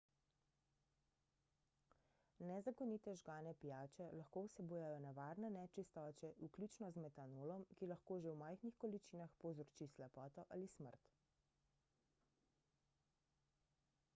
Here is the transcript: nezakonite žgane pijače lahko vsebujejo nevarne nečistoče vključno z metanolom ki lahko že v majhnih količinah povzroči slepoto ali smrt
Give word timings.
nezakonite 2.51 3.13
žgane 3.19 3.51
pijače 3.65 4.07
lahko 4.21 4.41
vsebujejo 4.47 4.95
nevarne 5.03 5.51
nečistoče 5.57 6.31
vključno 6.45 6.89
z 6.97 7.03
metanolom 7.05 7.67
ki 7.81 7.89
lahko 7.93 8.19
že 8.25 8.33
v 8.37 8.41
majhnih 8.41 8.79
količinah 8.85 9.37
povzroči 9.47 9.89
slepoto 9.95 10.47
ali 10.57 10.71
smrt 10.79 11.13